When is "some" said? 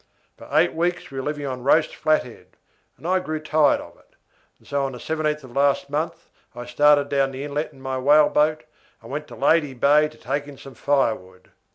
10.57-10.73